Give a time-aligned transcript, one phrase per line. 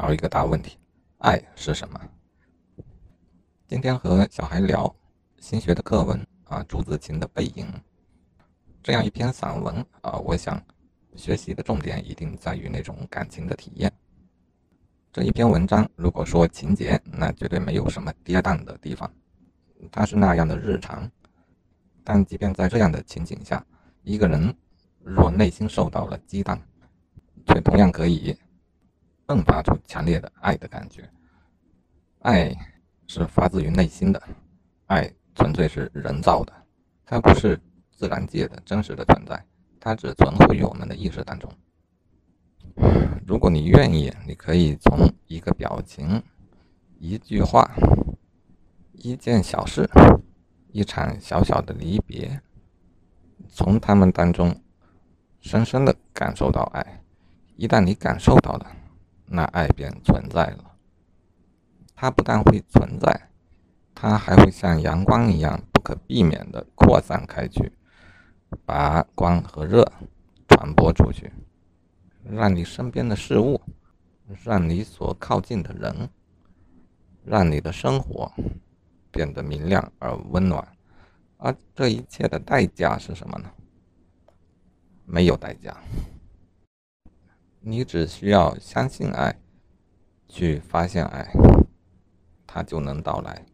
[0.00, 0.78] 还有一个大问题：
[1.18, 2.00] 爱是什么？
[3.68, 4.90] 今天和小孩聊
[5.40, 7.66] 新学的课文啊，朱自清的《背影》
[8.82, 10.58] 这样一篇散文啊，我想
[11.16, 13.92] 学习的重点一定在于那种感情的体验。
[15.12, 19.12] 这一篇文章如果说情节，那绝对没有什么跌宕的地方，
[19.92, 21.06] 它是那样的日常。
[22.02, 23.62] 但即便在这样的情景下，
[24.02, 24.56] 一个人
[25.04, 26.58] 若内心受到了激荡，
[27.46, 28.34] 却同样可以
[29.36, 31.08] 迸发出强烈的爱的感觉。
[32.20, 32.54] 爱
[33.06, 34.22] 是发自于内心的，
[34.86, 36.52] 爱纯粹是人造的，
[37.04, 37.58] 它不是
[37.90, 39.44] 自然界的真实的存在，
[39.78, 41.50] 它只存活于我们的意识当中。
[43.26, 46.22] 如果你愿意，你可以从一个表情、
[46.98, 47.70] 一句话、
[48.92, 49.88] 一件小事。
[50.72, 52.40] 一场小小的离别，
[53.48, 54.54] 从他们当中
[55.40, 57.02] 深深的感受到爱。
[57.56, 58.76] 一旦你感受到了，
[59.40, 60.72] 那爱便存在了。
[61.94, 63.30] 它不但会存在，
[63.94, 67.72] 它还会像阳光一样不可避免的扩散开去，
[68.66, 69.90] 把光和热
[70.46, 71.32] 传播出去，
[72.22, 73.58] 让你身边的事物，
[74.44, 76.10] 让你所靠近的人，
[77.24, 78.30] 让你的生活。
[79.10, 80.68] 变得明亮而温暖，
[81.38, 83.50] 而这一切的代价是什么呢？
[85.06, 85.74] 没有代价，
[87.62, 89.38] 你只需要相信爱，
[90.26, 91.30] 去发现爱，
[92.46, 93.44] 它就能到来。